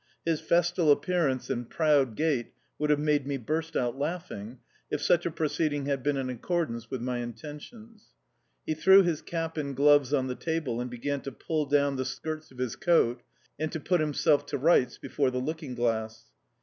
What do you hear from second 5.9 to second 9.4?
been in accordance with my intentions. He threw his